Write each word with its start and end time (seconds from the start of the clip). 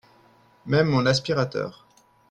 Même 0.65 0.87
mon 0.87 1.05
aspirateur 1.05 1.85